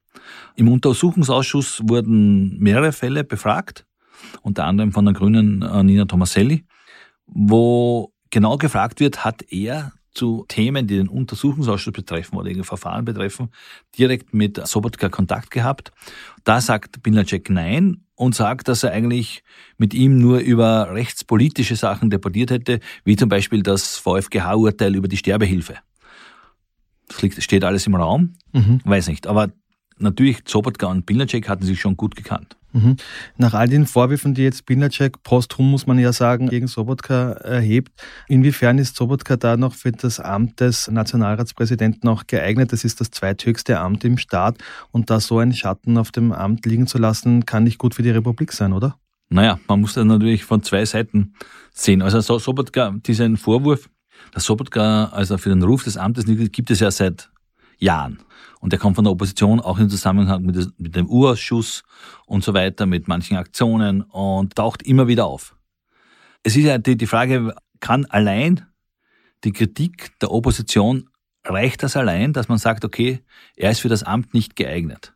Im 0.57 0.69
Untersuchungsausschuss 0.69 1.83
wurden 1.85 2.59
mehrere 2.59 2.93
Fälle 2.93 3.25
befragt, 3.25 3.87
unter 4.43 4.65
anderem 4.65 4.93
von 4.93 5.05
der 5.05 5.15
Grünen 5.15 5.63
äh, 5.63 5.83
Nina 5.83 6.05
Tomaselli, 6.05 6.65
wo 7.27 8.13
genau 8.31 8.57
gefragt 8.57 9.01
wird, 9.01 9.25
hat 9.25 9.43
er 9.51 9.93
zu 10.15 10.45
Themen, 10.49 10.87
die 10.87 10.97
den 10.97 11.09
Untersuchungsausschuss 11.09 11.93
betreffen 11.93 12.37
oder 12.37 12.47
irgendein 12.47 12.67
Verfahren 12.67 13.05
betreffen, 13.05 13.51
direkt 13.99 14.33
mit 14.33 14.65
Sobotka 14.67 15.09
Kontakt 15.09 15.51
gehabt. 15.51 15.93
Da 16.45 16.61
sagt 16.61 17.03
Binacek 17.03 17.51
nein 17.51 18.05
und 18.15 18.35
sagt, 18.35 18.69
dass 18.69 18.83
er 18.83 18.93
eigentlich 18.93 19.43
mit 19.77 19.93
ihm 19.93 20.19
nur 20.19 20.39
über 20.39 20.93
rechtspolitische 20.93 21.77
Sachen 21.77 22.11
deportiert 22.11 22.51
hätte, 22.51 22.81
wie 23.05 23.17
zum 23.17 23.29
Beispiel 23.29 23.63
das 23.63 23.97
VfGH-Urteil 23.99 24.95
über 24.95 25.09
die 25.09 25.17
Sterbehilfe. 25.17 25.77
Das 27.09 27.45
steht 27.45 27.65
alles 27.65 27.87
im 27.87 27.95
Raum, 27.95 28.35
mhm. 28.53 28.81
weiß 28.85 29.09
nicht. 29.09 29.27
Aber 29.27 29.51
natürlich, 29.99 30.39
Sobotka 30.47 30.87
und 30.87 31.07
Binacek 31.07 31.49
hatten 31.49 31.65
sich 31.65 31.81
schon 31.81 31.97
gut 31.97 32.17
gekannt. 32.17 32.57
Mhm. 32.75 32.97
Nach 33.37 33.55
all 33.55 33.69
den 33.69 33.87
Vorwürfen, 33.87 34.35
die 34.35 34.43
jetzt 34.43 34.67
Binacek 34.67 35.23
posthum, 35.23 35.71
muss 35.71 35.87
man 35.87 35.97
ja 35.97 36.13
sagen, 36.13 36.49
gegen 36.49 36.67
Sobotka 36.67 37.31
erhebt, 37.33 37.93
inwiefern 38.27 38.79
ist 38.79 38.97
Sobotka 38.97 39.37
da 39.37 39.57
noch 39.57 39.75
für 39.75 39.93
das 39.93 40.19
Amt 40.19 40.59
des 40.59 40.91
Nationalratspräsidenten 40.91 42.09
auch 42.09 42.27
geeignet? 42.27 42.73
Das 42.73 42.85
ist 42.85 43.01
das 43.01 43.13
zweithöchste 43.13 43.79
Amt 43.79 44.05
im 44.05 44.19
Staat 44.19 44.59
und 44.91 45.09
da 45.09 45.21
so 45.21 45.39
einen 45.39 45.55
Schatten 45.55 45.97
auf 45.97 46.11
dem 46.11 46.33
Amt 46.33 46.67
liegen 46.67 46.89
zu 46.89 46.99
lassen, 46.99 47.47
kann 47.47 47.63
nicht 47.63 47.79
gut 47.79 47.95
für 47.95 48.03
die 48.03 48.11
Republik 48.11 48.53
sein, 48.53 48.73
oder? 48.73 48.99
Naja, 49.31 49.61
man 49.69 49.81
muss 49.81 49.95
das 49.95 50.05
natürlich 50.05 50.45
von 50.45 50.65
zwei 50.65 50.85
Seiten 50.85 51.35
sehen. 51.73 52.03
Also 52.03 52.21
Sobotka, 52.21 52.93
diesen 53.07 53.37
Vorwurf, 53.37 53.89
dass 54.33 54.45
Sobotka 54.45 55.07
also 55.07 55.39
für 55.39 55.51
den 55.51 55.63
Ruf 55.63 55.85
des 55.85 55.97
Amtes 55.97 56.25
gibt 56.27 56.73
es 56.73 56.81
ja 56.81 56.91
seit 56.91 57.31
Jahren. 57.79 58.19
Und 58.61 58.73
der 58.73 58.79
kommt 58.79 58.97
von 58.97 59.05
der 59.05 59.13
Opposition 59.13 59.61
auch 59.61 59.79
im 59.79 59.91
Zusammenhang 59.91 60.43
mit, 60.43 60.57
mit 60.79 60.97
dem 60.97 61.07
Urausschuss 61.07 61.83
und 62.27 62.43
so 62.43 62.55
weiter, 62.55 62.87
mit 62.87 63.09
manchen 63.09 63.37
Aktionen 63.37 64.03
und 64.03 64.55
taucht 64.57 64.83
immer 64.83 65.07
wieder 65.07 65.27
auf. 65.27 65.55
Es 66.43 66.57
ist 66.57 66.65
ja 66.65 66.79
die, 66.79 66.97
die 66.97 67.07
Frage, 67.07 67.55
kann 67.81 68.07
allein 68.07 68.67
die 69.45 69.53
Kritik 69.53 70.19
der 70.21 70.31
Opposition, 70.31 71.11
reicht 71.45 71.83
das 71.83 71.97
allein, 71.97 72.33
dass 72.33 72.49
man 72.49 72.59
sagt, 72.59 72.85
okay, 72.85 73.21
er 73.57 73.71
ist 73.71 73.81
für 73.81 73.89
das 73.89 74.03
Amt 74.03 74.33
nicht 74.33 74.57
geeignet? 74.57 75.15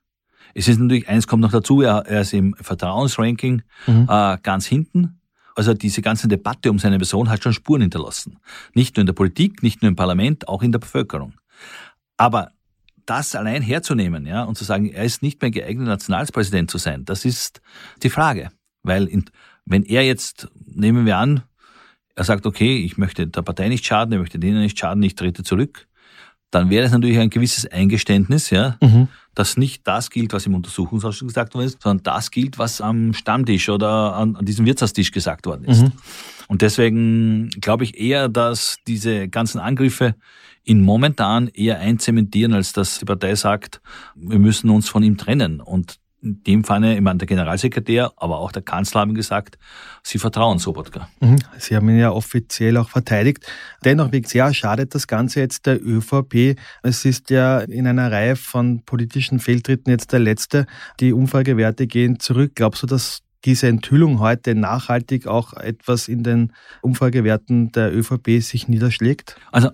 Es 0.55 0.69
ist 0.69 0.79
natürlich, 0.79 1.09
eins 1.09 1.27
kommt 1.27 1.43
noch 1.43 1.53
dazu, 1.53 1.83
er, 1.83 2.05
er 2.07 2.23
ist 2.23 2.33
im 2.33 2.55
Vertrauensranking 2.61 3.63
mhm. 3.87 4.07
äh, 4.09 4.37
ganz 4.43 4.67
hinten. 4.67 5.21
also 5.55 5.75
diese 5.75 6.03
ganze 6.03 6.29
Debatte 6.29 6.71
um 6.71 6.79
seine 6.79 6.99
Person 6.99 7.29
hat 7.29 7.43
schon 7.43 7.53
Spuren 7.53 7.83
hinterlassen. 7.83 8.39
Nicht 8.75 8.97
nur 8.97 9.03
in 9.03 9.07
der 9.07 9.15
Politik, 9.15 9.63
nicht 9.63 9.83
nur 9.83 9.89
im 9.89 9.97
Parlament, 9.97 10.49
auch 10.49 10.63
in 10.63 10.73
der 10.73 10.79
Bevölkerung. 10.79 11.35
Aber 12.19 12.51
das 13.07 13.35
allein 13.35 13.63
herzunehmen, 13.63 14.27
ja, 14.27 14.43
und 14.43 14.59
zu 14.59 14.65
sagen, 14.65 14.91
er 14.91 15.05
ist 15.05 15.23
nicht 15.23 15.41
mehr 15.41 15.51
geeignet, 15.51 15.87
Nationalpräsident 15.87 16.71
zu 16.71 16.77
sein, 16.77 17.07
das 17.07 17.25
ist 17.25 17.63
die 18.03 18.11
Frage. 18.11 18.51
Weil 18.83 19.07
in, 19.07 19.25
wenn 19.65 19.83
er 19.83 20.05
jetzt, 20.05 20.49
nehmen 20.67 21.07
wir 21.07 21.17
an, 21.17 21.43
er 22.15 22.25
sagt, 22.25 22.45
okay, 22.45 22.79
ich 22.85 22.99
möchte 22.99 23.27
der 23.27 23.43
Partei 23.43 23.69
nicht 23.69 23.87
schaden, 23.87 24.13
ich 24.13 24.19
möchte 24.19 24.39
denen 24.39 24.61
nicht 24.61 24.79
schaden, 24.79 25.03
ich 25.03 25.15
trete 25.15 25.43
zurück, 25.43 25.87
dann 26.51 26.71
wäre 26.71 26.87
es 26.87 26.93
natürlich 26.93 27.19
ein 27.19 27.31
gewisses 27.31 27.67
Eingeständnis, 27.67 28.51
ja, 28.51 28.77
mhm. 28.83 29.09
dass 29.35 29.57
nicht 29.57 29.87
das 29.87 30.11
gilt, 30.11 30.33
was 30.33 30.47
im 30.47 30.55
Untersuchungsausschuss 30.55 31.29
gesagt 31.29 31.55
worden 31.55 31.67
ist, 31.67 31.83
sondern 31.83 32.03
das 32.03 32.31
gilt, 32.31 32.59
was 32.59 32.81
am 32.81 33.13
Stammtisch 33.13 33.69
oder 33.69 34.15
an, 34.15 34.37
an 34.37 34.45
diesem 34.45 34.65
Wirtshaustisch 34.67 35.13
gesagt 35.13 35.47
worden 35.47 35.65
ist. 35.65 35.83
Mhm. 35.83 35.93
Und 36.49 36.63
deswegen 36.63 37.51
glaube 37.61 37.85
ich 37.85 37.99
eher, 37.99 38.29
dass 38.29 38.79
diese 38.87 39.29
ganzen 39.29 39.61
Angriffe 39.61 40.15
ihn 40.69 40.83
momentan 40.83 41.49
eher 41.49 41.79
einzementieren, 41.79 42.53
als 42.53 42.73
dass 42.73 42.99
die 42.99 43.05
Partei 43.05 43.35
sagt, 43.35 43.81
wir 44.15 44.39
müssen 44.39 44.71
uns 44.71 44.89
von 44.89 45.03
ihm 45.03 45.17
trennen. 45.17 45.61
Und 45.61 45.99
in 46.21 46.43
dem 46.43 46.65
Falle, 46.65 46.95
ich 46.95 47.01
meine, 47.01 47.19
der 47.19 47.29
Generalsekretär, 47.29 48.13
aber 48.17 48.39
auch 48.39 48.51
der 48.51 48.63
Kanzler 48.63 49.03
haben 49.03 49.15
gesagt, 49.15 49.57
sie 50.03 50.19
vertrauen 50.19 50.59
Sobotka. 50.59 51.09
Mhm. 51.21 51.37
Sie 51.59 51.77
haben 51.77 51.89
ihn 51.89 51.99
ja 51.99 52.11
offiziell 52.11 52.77
auch 52.77 52.89
verteidigt. 52.89 53.47
Dennoch, 53.85 54.13
wie 54.13 54.25
sehr 54.25 54.53
schadet 54.53 54.95
das 54.95 55.07
Ganze 55.07 55.41
jetzt 55.41 55.67
der 55.67 55.81
ÖVP? 55.81 56.59
Es 56.83 57.05
ist 57.05 57.31
ja 57.31 57.61
in 57.61 57.87
einer 57.87 58.11
Reihe 58.11 58.37
von 58.37 58.83
politischen 58.85 59.39
Fehltritten 59.39 59.91
jetzt 59.91 60.13
der 60.13 60.21
letzte. 60.21 60.67
Die 61.01 61.13
Umfragewerte 61.13 61.87
gehen 61.87 62.19
zurück. 62.19 62.53
Glaubst 62.57 62.83
du, 62.83 62.87
dass 62.87 63.21
diese 63.45 63.69
Enthüllung 63.69 64.19
heute 64.19 64.57
nachhaltig 64.57 65.29
auch 65.29 65.53
etwas 65.55 66.09
in 66.09 66.25
den 66.25 66.53
Umfragewerten 66.83 67.71
der 67.71 67.97
ÖVP 67.97 68.43
sich 68.43 68.67
niederschlägt? 68.67 69.37
Also 69.53 69.71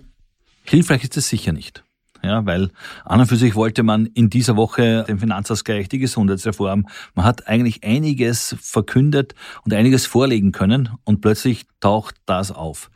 Hilfreich 0.65 1.03
ist 1.03 1.17
es 1.17 1.29
sicher 1.29 1.51
nicht. 1.51 1.83
Ja, 2.23 2.43
weil 2.45 2.71
an 3.03 3.19
und 3.19 3.27
für 3.27 3.35
sich 3.35 3.53
wollte 3.53 3.83
man 3.83 4.07
in 4.07 4.31
dieser 4.31 4.55
Woche 4.55 5.05
den 5.07 5.19
Finanzausgleich, 5.19 5.89
die 5.89 5.99
Gesundheitsreform, 5.99 6.87
man 7.13 7.25
hat 7.25 7.47
eigentlich 7.47 7.83
einiges 7.83 8.55
verkündet 8.59 9.35
und 9.63 9.73
einiges 9.73 10.07
vorlegen 10.07 10.51
können 10.51 10.89
und 11.03 11.21
plötzlich 11.21 11.67
taucht 11.81 12.15
das 12.25 12.51
auf. 12.51 12.89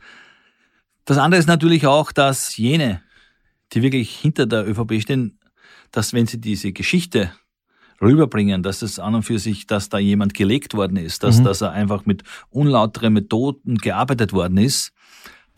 Das 1.04 1.16
andere 1.18 1.38
ist 1.38 1.46
natürlich 1.46 1.86
auch, 1.86 2.10
dass 2.10 2.56
jene, 2.56 3.02
die 3.72 3.82
wirklich 3.82 4.16
hinter 4.16 4.46
der 4.46 4.68
ÖVP 4.68 5.00
stehen, 5.00 5.38
dass 5.92 6.12
wenn 6.12 6.26
sie 6.26 6.40
diese 6.40 6.72
Geschichte 6.72 7.32
rüberbringen, 8.00 8.62
dass 8.62 8.82
es 8.82 8.98
an 8.98 9.14
und 9.14 9.22
für 9.22 9.38
sich, 9.38 9.66
dass 9.66 9.88
da 9.88 9.98
jemand 9.98 10.34
gelegt 10.34 10.74
worden 10.74 10.96
ist, 10.96 11.22
dass, 11.22 11.38
mhm. 11.38 11.44
dass 11.44 11.60
er 11.60 11.72
einfach 11.72 12.06
mit 12.06 12.24
unlauteren 12.48 13.12
Methoden 13.12 13.76
gearbeitet 13.76 14.32
worden 14.32 14.56
ist, 14.56 14.92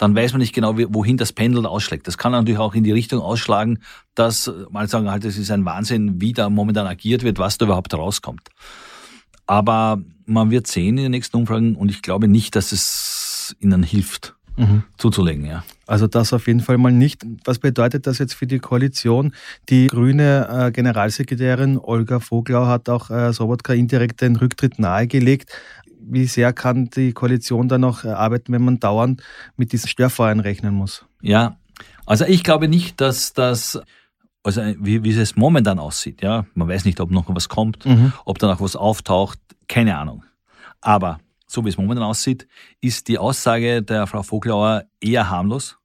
dann 0.03 0.17
weiß 0.17 0.33
man 0.33 0.41
nicht 0.41 0.53
genau, 0.53 0.77
wohin 0.77 1.17
das 1.17 1.33
Pendel 1.33 1.65
ausschlägt. 1.65 2.09
Das 2.09 2.19
kann 2.19 2.33
natürlich 2.33 2.59
auch 2.59 2.75
in 2.75 2.83
die 2.83 2.91
Richtung 2.91 3.21
ausschlagen, 3.21 3.79
dass 4.17 4.53
mal 4.69 4.89
sagen, 4.89 5.09
halt, 5.09 5.25
es 5.25 5.39
ist 5.39 5.53
ein 5.53 5.65
Wahnsinn, 5.65 6.21
wie 6.21 6.33
da 6.33 6.51
momentan 6.51 6.89
agiert 6.89 7.23
wird, 7.23 7.39
was 7.39 7.57
da 7.57 7.67
überhaupt 7.67 7.95
rauskommt. 7.95 8.49
Aber 9.47 10.03
man 10.27 10.51
wird 10.51 10.67
sehen 10.67 10.99
in 10.99 11.05
den 11.05 11.13
nächsten 11.13 11.37
Umfragen 11.37 11.77
und 11.77 11.89
ich 11.89 12.03
glaube 12.03 12.27
nicht, 12.27 12.57
dass 12.57 12.73
es 12.73 13.55
ihnen 13.61 13.85
hilft. 13.85 14.35
Mhm. 14.57 14.83
zuzulegen, 14.99 15.47
ja. 15.47 15.65
Also 15.87 16.07
das 16.07 16.35
auf 16.35 16.47
jeden 16.47 16.61
Fall 16.61 16.77
mal 16.77 16.93
nicht. 16.93 17.25
Was 17.45 17.59
bedeutet 17.59 18.07
das 18.07 18.19
jetzt 18.19 18.35
für 18.35 18.47
die 18.47 18.59
Koalition? 18.59 19.33
Die 19.71 19.87
grüne 19.87 20.67
äh, 20.67 20.71
Generalsekretärin 20.73 21.79
Olga 21.79 22.21
Voglau 22.21 22.67
hat 22.67 22.91
auch 22.91 23.09
äh, 23.09 23.33
Sobotka 23.33 23.73
indirekt 23.73 24.21
den 24.21 24.37
Rücktritt 24.37 24.79
nahegelegt 24.79 25.51
wie 26.05 26.27
sehr 26.27 26.53
kann 26.53 26.91
die 26.91 27.13
Koalition 27.13 27.69
da 27.69 27.79
noch 27.79 28.05
arbeiten, 28.05 28.53
wenn 28.53 28.65
man 28.65 28.81
dauernd 28.81 29.23
mit 29.57 29.73
diesen 29.73 29.89
Störfeuern 29.89 30.41
rechnen 30.41 30.75
muss? 30.75 31.05
Ja, 31.21 31.57
also 32.07 32.25
ich 32.25 32.45
glaube 32.45 32.69
nicht, 32.69 33.01
dass 33.01 33.33
das, 33.33 33.81
also 34.43 34.63
wie, 34.79 35.05
wie 35.05 35.11
es 35.11 35.37
momentan 35.37 35.79
aussieht, 35.79 36.23
ja, 36.23 36.47
man 36.55 36.69
weiß 36.69 36.85
nicht, 36.85 37.01
ob 37.01 37.11
noch 37.11 37.25
was 37.29 37.49
kommt, 37.49 37.87
mhm. 37.87 38.13
ob 38.25 38.39
da 38.39 38.49
noch 38.49 38.61
was 38.61 38.77
auftaucht, 38.77 39.39
keine 39.69 39.97
Ahnung. 39.97 40.25
Aber 40.81 41.19
so 41.47 41.65
wie 41.65 41.69
es 41.69 41.79
momentan 41.79 42.05
aussieht, 42.05 42.49
ist 42.81 43.09
die 43.09 43.19
Aussage 43.19 43.83
der 43.83 44.07
Frau 44.07 44.23
Voglauer 44.23 44.85
eher 45.01 45.31
harmlos, 45.31 45.79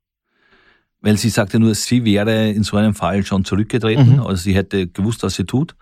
weil 1.02 1.18
sie 1.18 1.30
sagte 1.30 1.60
nur, 1.60 1.76
sie 1.76 2.04
wäre 2.06 2.50
in 2.50 2.64
so 2.64 2.78
einem 2.78 2.96
Fall 2.96 3.26
schon 3.26 3.46
zurückgetreten, 3.46 4.16
mhm. 4.16 4.22
also 4.22 4.36
sie 4.36 4.56
hätte 4.56 4.88
gewusst, 4.88 5.24
was 5.24 5.36
sie 5.36 5.46
tut. 5.46 5.76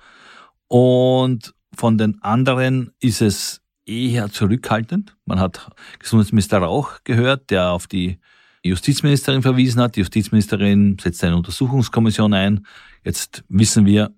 Und 0.67 1.53
von 1.73 1.97
den 1.97 2.21
anderen 2.21 2.91
ist 2.99 3.21
es 3.21 3.61
eher 3.85 4.29
zurückhaltend. 4.31 5.15
Man 5.25 5.39
hat 5.39 5.69
Gesundheitsminister 5.99 6.59
Rauch 6.59 6.99
gehört, 7.03 7.49
der 7.51 7.71
auf 7.71 7.87
die 7.87 8.19
Justizministerin 8.63 9.41
verwiesen 9.41 9.81
hat. 9.81 9.95
Die 9.95 9.99
Justizministerin 9.99 10.97
setzt 10.99 11.23
eine 11.23 11.37
Untersuchungskommission 11.37 12.33
ein. 12.33 12.65
Jetzt 13.03 13.43
wissen 13.47 13.85
wir, 13.85 14.11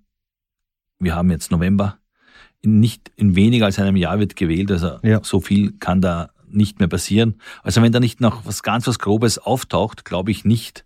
wir 1.00 1.16
haben 1.16 1.30
jetzt 1.32 1.52
November. 1.52 1.98
In 2.62 2.80
nicht 2.80 3.12
in 3.16 3.36
weniger 3.36 3.66
als 3.66 3.78
einem 3.78 3.98
Jahr 3.98 4.20
wird 4.20 4.36
gewählt, 4.36 4.72
also 4.72 5.00
ja. 5.04 5.20
so 5.24 5.42
viel 5.42 5.74
kann 5.74 6.02
da 6.02 6.32
nicht 6.50 6.80
mehr 6.80 6.88
passieren. 6.88 7.40
Also 7.62 7.82
wenn 7.82 7.92
da 7.92 8.00
nicht 8.00 8.22
noch 8.22 8.46
was 8.46 8.64
ganz 8.64 8.88
was 8.88 9.00
Grobes 9.00 9.38
auftaucht, 9.38 10.06
glaube 10.06 10.32
ich 10.32 10.46
nicht, 10.46 10.86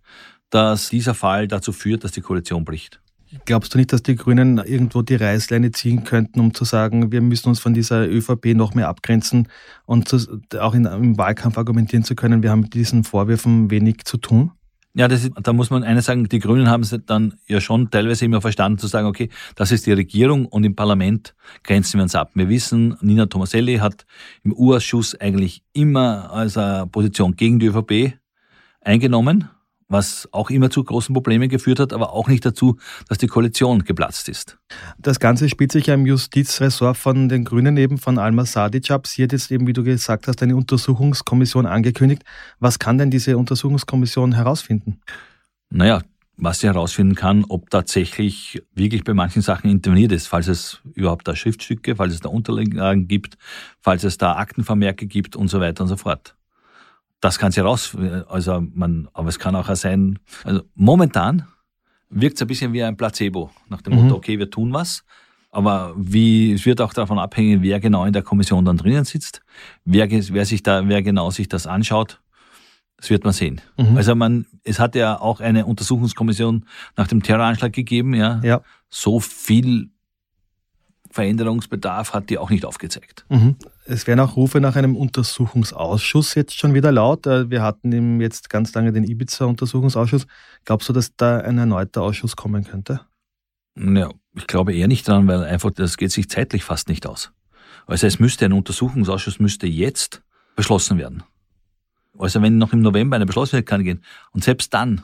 dass 0.50 0.90
dieser 0.90 1.14
Fall 1.14 1.48
dazu 1.48 1.72
führt, 1.72 2.04
dass 2.04 2.12
die 2.12 2.22
Koalition 2.22 2.66
bricht. 2.66 3.00
Glaubst 3.46 3.74
du 3.74 3.78
nicht, 3.78 3.94
dass 3.94 4.04
die 4.04 4.16
Grünen 4.16 4.58
irgendwo 4.58 5.02
die 5.02 5.16
Reißleine 5.16 5.72
ziehen 5.72 6.04
könnten, 6.04 6.40
um 6.40 6.54
zu 6.54 6.66
sagen, 6.66 7.12
wir 7.12 7.22
müssen 7.22 7.50
uns 7.50 7.60
von 7.60 7.74
dieser 7.74 8.08
ÖVP 8.08 8.48
noch 8.56 8.74
mehr 8.74 8.90
abgrenzen 8.90 9.48
und 9.86 10.10
zu, 10.10 10.42
auch 10.60 10.74
in, 10.74 10.86
im 10.86 11.18
Wahlkampf 11.18 11.58
argumentieren 11.58 12.04
zu 12.04 12.16
können, 12.16 12.44
wir 12.44 12.52
haben 12.52 12.62
mit 12.62 12.74
diesen 12.74 13.04
Vorwürfen 13.04 13.72
wenig 13.72 14.04
zu 14.04 14.18
tun? 14.18 14.52
Ja, 14.94 15.08
das 15.08 15.24
ist, 15.24 15.32
da 15.42 15.54
muss 15.54 15.70
man 15.70 15.84
eines 15.84 16.06
sagen, 16.06 16.28
die 16.28 16.40
Grünen 16.40 16.70
haben 16.70 16.84
es 16.84 16.94
dann 17.06 17.36
ja 17.48 17.62
schon 17.62 17.90
teilweise 17.90 18.26
immer 18.26 18.42
verstanden 18.42 18.78
zu 18.78 18.88
sagen, 18.88 19.08
okay, 19.08 19.30
das 19.56 19.72
ist 19.72 19.86
die 19.86 19.94
Regierung 19.94 20.46
und 20.46 20.66
im 20.66 20.76
Parlament 20.76 21.34
grenzen 21.64 22.00
wir 22.00 22.04
uns 22.04 22.16
ab. 22.16 22.32
Wir 22.34 22.50
wissen, 22.50 22.98
Nina 23.00 23.28
Tomaselli 23.28 23.78
hat 23.78 24.06
im 24.44 24.52
U-Ausschuss 24.52 25.16
eigentlich 25.16 25.64
immer 25.72 26.32
als 26.34 26.60
Position 26.92 27.38
gegen 27.38 27.60
die 27.60 27.68
ÖVP 27.68 28.18
eingenommen 28.82 29.50
was 29.92 30.30
auch 30.32 30.50
immer 30.50 30.70
zu 30.70 30.84
großen 30.84 31.14
Problemen 31.14 31.50
geführt 31.50 31.80
hat, 31.80 31.92
aber 31.94 32.14
auch 32.14 32.28
nicht 32.28 32.46
dazu, 32.46 32.78
dass 33.10 33.18
die 33.18 33.28
Koalition 33.28 33.84
geplatzt 33.84 34.30
ist. 34.30 34.58
Das 34.98 35.20
Ganze 35.20 35.50
spielt 35.50 35.72
sich 35.72 35.88
ja 35.88 35.96
im 35.96 36.06
Justizressort 36.06 36.98
von 36.98 37.28
den 37.28 37.44
Grünen 37.44 37.76
eben 37.78 37.98
von 37.98 38.18
Alma 38.18 38.46
Sadic 38.46 38.90
ab. 38.90 39.06
Sie 39.06 39.24
hat 39.24 39.34
jetzt 39.34 39.52
eben, 39.52 39.68
wie 39.68 39.74
du 39.74 39.84
gesagt 39.84 40.28
hast, 40.28 40.42
eine 40.42 40.56
Untersuchungskommission 40.56 41.66
angekündigt. 41.66 42.24
Was 42.60 42.80
kann 42.80 42.98
denn 42.98 43.12
diese 43.12 43.38
Untersuchungskommission 43.38 44.34
herausfinden? 44.34 45.02
Naja, 45.70 46.02
was 46.38 46.60
sie 46.60 46.68
herausfinden 46.68 47.16
kann, 47.16 47.46
ob 47.50 47.70
tatsächlich 47.70 48.64
wirklich 48.74 49.04
bei 49.04 49.14
manchen 49.14 49.42
Sachen 49.42 49.70
interveniert 49.70 50.12
ist, 50.14 50.28
falls 50.28 50.48
es 50.48 50.82
überhaupt 50.94 51.28
da 51.28 51.36
Schriftstücke, 51.36 51.98
falls 51.98 52.14
es 52.14 52.22
da 52.22 52.30
Unterlagen 52.30 53.08
gibt, 53.08 53.38
falls 53.82 54.04
es 54.04 54.18
da 54.18 54.38
Aktenvermerke 54.38 55.06
gibt 55.06 55.36
und 55.36 55.50
so 55.50 55.60
weiter 55.60 55.84
und 55.84 55.90
so 55.90 55.98
fort 55.98 56.36
das 57.22 57.40
kann 57.40 57.52
sich 57.52 57.64
raus, 57.64 57.96
also 58.28 58.62
man, 58.74 59.08
aber 59.14 59.30
es 59.30 59.40
kann 59.40 59.56
auch 59.56 59.74
sein, 59.76 60.20
also 60.44 60.64
momentan 60.76 61.48
wirkt 62.10 62.36
es 62.36 62.42
ein 62.42 62.48
bisschen 62.48 62.74
wie 62.74 62.84
ein 62.84 62.98
Placebo, 62.98 63.52
nach 63.70 63.82
dem 63.82 63.94
mhm. 63.94 64.04
Motto, 64.04 64.16
okay, 64.16 64.38
wir 64.38 64.50
tun 64.50 64.74
was, 64.74 65.06
aber 65.52 65.94
wie, 65.96 66.54
es 66.54 66.66
wird 66.66 66.82
auch 66.82 66.94
davon 66.94 67.20
abhängen, 67.20 67.62
wer 67.62 67.80
genau 67.80 68.06
in 68.06 68.14
der 68.14 68.24
Kommission 68.24 68.66
dann 68.66 68.78
drinnen 68.78 69.06
sitzt, 69.06 69.42
wer, 69.86 70.10
wer 70.10 70.46
sich 70.46 70.64
da, 70.64 70.88
wer 70.88 71.04
genau 71.04 71.30
sich 71.30 71.48
das 71.48 71.68
anschaut, 71.68 72.20
das 72.98 73.10
wird 73.10 73.24
man 73.24 73.34
sehen. 73.34 73.62
Mhm. 73.78 73.98
Also 73.98 74.16
man, 74.16 74.46
es 74.64 74.80
hat 74.80 74.96
ja 74.96 75.20
auch 75.20 75.42
eine 75.42 75.66
Untersuchungskommission 75.66 76.66
nach 76.98 77.08
dem 77.08 77.24
Terroranschlag 77.24 77.74
gegeben, 77.74 78.14
ja. 78.14 78.40
ja. 78.44 78.62
So 78.90 79.20
viel 79.20 79.90
Veränderungsbedarf 81.12 82.14
hat 82.14 82.30
die 82.30 82.38
auch 82.38 82.50
nicht 82.50 82.66
aufgezeigt. 82.66 83.26
Mhm. 83.30 83.58
Es 83.86 84.08
werden 84.08 84.20
auch 84.22 84.36
Rufe 84.36 84.62
nach 84.62 84.76
einem 84.76 84.96
Untersuchungsausschuss 84.96 86.36
jetzt 86.36 86.58
schon 86.58 86.74
wieder 86.74 86.92
laut. 86.92 87.28
Äh, 87.28 87.50
wir 87.50 87.62
hatten 87.62 88.22
jetzt 88.22 88.50
ganz 88.50 88.74
lange 88.74 88.94
den 88.94 89.04
Ibiza-Untersuchungsausschuss. 89.04 90.26
Glaubst 90.66 90.90
du, 90.90 90.94
dass 90.94 91.16
da 91.16 91.40
ein 91.40 91.58
erneuter 91.58 92.02
Ausschuss 92.02 92.36
kommen 92.36 92.64
könnte? 92.64 93.02
Ja, 93.76 94.10
ich 94.36 94.48
glaube 94.48 94.74
eher 94.74 94.88
nicht 94.88 95.08
dran, 95.08 95.28
weil 95.28 95.44
einfach 95.44 95.72
das 95.72 95.98
geht 95.98 96.12
sich 96.12 96.30
zeitlich 96.30 96.64
fast 96.64 96.88
nicht 96.88 97.06
aus. 97.06 97.32
Also 97.88 98.08
es 98.08 98.20
müsste 98.20 98.46
ein 98.46 98.54
Untersuchungsausschuss 98.54 99.40
müsste 99.40 99.68
jetzt 99.68 100.24
beschlossen 100.56 100.98
werden. 100.98 101.24
Also 102.18 102.42
wenn 102.42 102.58
noch 102.58 102.74
im 102.74 102.82
November 102.82 103.16
eine 103.16 103.26
beschlossen 103.26 103.54
wird, 103.54 103.66
kann 103.66 103.84
gehen. 103.84 104.04
Und 104.32 104.44
selbst 104.44 104.74
dann, 104.74 105.02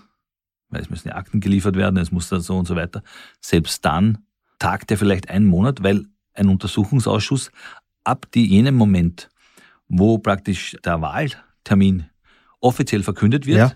weil 0.69 0.81
es 0.81 0.89
müssen 0.89 1.09
ja 1.09 1.15
Akten 1.15 1.39
geliefert 1.39 1.75
werden, 1.75 1.97
es 1.97 2.11
muss 2.11 2.29
da 2.29 2.39
so 2.39 2.57
und 2.57 2.67
so 2.67 2.75
weiter, 2.75 3.03
selbst 3.39 3.83
dann 3.83 4.19
tagt 4.59 4.91
er 4.91 4.97
vielleicht 4.97 5.29
einen 5.29 5.45
Monat, 5.45 5.83
weil 5.83 6.05
ein 6.33 6.49
Untersuchungsausschuss 6.49 7.51
ab 8.03 8.27
die, 8.33 8.45
jenem 8.45 8.75
Moment, 8.75 9.29
wo 9.87 10.17
praktisch 10.17 10.75
der 10.83 11.01
Wahltermin 11.01 12.09
offiziell 12.59 13.03
verkündet 13.03 13.45
wird, 13.45 13.57
ja. 13.57 13.71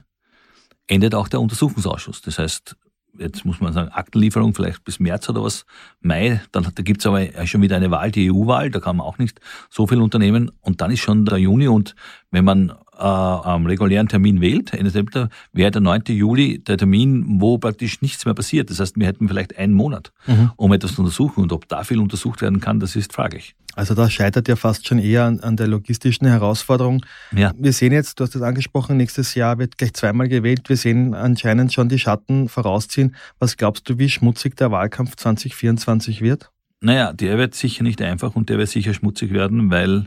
endet 0.88 1.16
auch 1.16 1.28
der 1.28 1.42
Untersuchungsausschuss. 1.42 2.22
Das 2.22 2.40
heißt, 2.40 2.76
jetzt 3.18 3.46
muss 3.46 3.60
man 3.60 3.74
sagen, 3.74 3.90
Aktenlieferung 3.90 4.54
vielleicht 4.54 4.84
bis 4.84 5.00
März 5.00 5.30
oder 5.30 5.44
was, 5.44 5.66
Mai, 6.00 6.42
dann 6.52 6.64
da 6.64 6.84
gibt's 6.84 7.06
aber 7.06 7.28
schon 7.46 7.62
wieder 7.62 7.76
eine 7.76 7.92
Wahl, 7.92 8.12
die 8.12 8.32
EU-Wahl, 8.32 8.72
da 8.72 8.80
kann 8.80 8.98
man 8.98 9.06
auch 9.06 9.18
nicht 9.18 9.40
so 9.70 9.88
viel 9.88 10.02
unternehmen 10.02 10.52
und 10.62 10.82
dann 10.82 10.92
ist 10.92 11.02
schon 11.02 11.26
der 11.26 11.38
Juni 11.38 11.68
und 11.68 11.96
wenn 12.32 12.46
man 12.46 12.74
äh, 13.02 13.04
am 13.04 13.66
regulären 13.66 14.08
Termin 14.08 14.42
wählt, 14.42 14.74
Ende 14.74 14.92
September, 14.92 15.30
wäre 15.52 15.72
der 15.72 15.82
9. 15.82 16.04
Juli 16.10 16.60
der 16.60 16.78
Termin, 16.78 17.42
wo 17.42 17.58
praktisch 17.58 18.02
nichts 18.02 18.26
mehr 18.26 18.34
passiert. 18.34 18.70
Das 18.70 18.80
heißt, 18.80 18.98
wir 18.98 19.08
hätten 19.08 19.28
vielleicht 19.28 19.58
einen 19.58 19.74
Monat, 19.74 20.12
mhm. 20.28 20.52
um 20.56 20.72
etwas 20.72 20.96
zu 20.96 21.02
untersuchen 21.02 21.42
und 21.42 21.52
ob 21.52 21.68
da 21.68 21.84
viel 21.84 22.00
untersucht 22.00 22.42
werden 22.42 22.60
kann, 22.60 22.80
das 22.80 22.96
ist 22.96 23.14
fraglich. 23.14 23.56
Also 23.76 23.96
das 23.96 24.12
scheitert 24.12 24.48
ja 24.48 24.56
fast 24.56 24.88
schon 24.88 25.00
eher 25.00 25.24
an, 25.24 25.40
an, 25.40 25.56
der 25.56 25.68
logistischen 25.68 26.28
Herausforderung. 26.28 27.06
Ja. 27.36 27.54
Wir 27.58 27.72
sehen 27.72 27.94
jetzt, 27.94 28.20
du 28.20 28.26
hast 28.26 28.36
es 28.36 28.42
angesprochen, 28.42 28.98
nächstes 28.98 29.34
Jahr 29.34 29.58
wird 29.60 29.78
gleich 29.78 29.94
zweimal 29.94 30.28
gewählt. 30.28 30.68
Wir 30.68 30.76
sehen 30.78 31.14
anscheinend 31.14 31.72
schon 31.72 31.88
die 31.88 32.00
Schatten 32.00 32.50
vorausziehen. 32.50 33.16
Was 33.40 33.56
glaubst 33.56 33.90
du, 33.90 33.98
wie 33.98 34.10
schmutzig 34.10 34.58
der 34.58 34.72
Wahlkampf 34.72 35.16
2024 35.16 36.22
wird? 36.22 36.52
Naja, 36.82 37.14
der 37.14 37.38
wird 37.38 37.56
sicher 37.56 37.84
nicht 37.84 38.02
einfach 38.02 38.36
und 38.36 38.50
der 38.50 38.58
wird 38.58 38.70
sicher 38.70 38.94
schmutzig 38.94 39.32
werden, 39.32 39.72
weil 39.72 40.06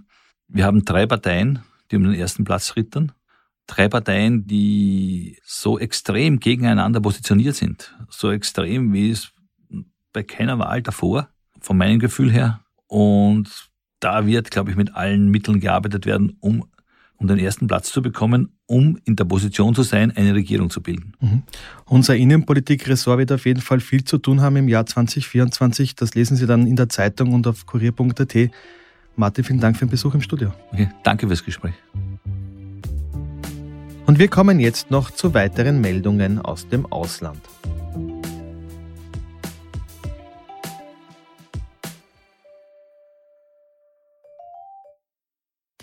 wir 0.49 0.65
haben 0.65 0.85
drei 0.85 1.07
Parteien, 1.07 1.61
die 1.95 1.97
um 1.97 2.05
den 2.05 2.21
ersten 2.21 2.45
Platz 2.45 2.75
rittern. 2.77 3.13
Drei 3.67 3.89
Parteien, 3.89 4.47
die 4.47 5.39
so 5.45 5.79
extrem 5.79 6.41
gegeneinander 6.41 7.01
positioniert 7.01 7.55
sind. 7.55 7.97
So 8.11 8.31
extrem, 8.31 8.93
wie 8.93 9.11
es 9.11 9.33
bei 10.13 10.23
keiner 10.23 10.59
Wahl 10.59 10.83
davor, 10.83 11.29
von 11.61 11.79
meinem 11.79 11.99
Gefühl 11.99 12.31
her. 12.31 12.61
Und 12.89 13.71
da 14.01 14.27
wird, 14.27 14.51
glaube 14.51 14.71
ich, 14.71 14.77
mit 14.77 14.95
allen 14.95 15.31
Mitteln 15.31 15.61
gearbeitet 15.61 16.05
werden, 16.05 16.37
um, 16.41 16.67
um 17.17 17.27
den 17.27 17.39
ersten 17.39 17.67
Platz 17.67 17.91
zu 17.91 18.03
bekommen, 18.03 18.51
um 18.67 18.99
in 19.05 19.17
der 19.17 19.25
Position 19.25 19.75
zu 19.75 19.83
sein, 19.83 20.13
eine 20.15 20.35
Regierung 20.35 20.69
zu 20.69 20.83
bilden. 20.83 21.15
Mhm. 21.21 21.43
Unser 21.87 22.17
Innenpolitikressort 22.17 23.19
wird 23.19 23.33
auf 23.33 23.47
jeden 23.47 23.63
Fall 23.63 23.81
viel 23.81 24.05
zu 24.05 24.19
tun 24.19 24.43
haben 24.43 24.57
im 24.57 24.69
Jahr 24.69 24.85
2024. 24.85 25.95
Das 25.95 26.15
lesen 26.15 26.37
Sie 26.37 26.47
dann 26.47 26.67
in 26.67 26.77
der 26.77 26.91
Zeitung 26.91 27.33
und 27.33 27.47
auf 27.47 27.65
kurier.at. 27.65 28.51
Martin, 29.17 29.45
vielen 29.45 29.61
Dank 29.61 29.77
für 29.77 29.87
den 29.87 29.91
Besuch 29.91 30.15
im 30.15 30.21
Studio. 30.21 30.53
Okay, 30.73 30.89
danke 31.03 31.27
fürs 31.27 31.45
Gespräch. 31.45 31.75
Und 34.07 34.19
wir 34.19 34.29
kommen 34.29 34.61
jetzt 34.61 34.91
noch 34.91 35.11
zu 35.11 35.33
weiteren 35.35 35.81
Meldungen 35.81 36.39
aus 36.39 36.69
dem 36.69 36.85
Ausland. 36.87 37.41